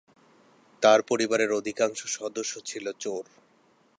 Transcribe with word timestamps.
তার 0.81 0.99
পরিবারের 1.01 1.51
অধিকাংশ 1.51 1.99
সদস্য 2.17 2.53
ছিল 2.65 2.85
চোর। 2.99 3.23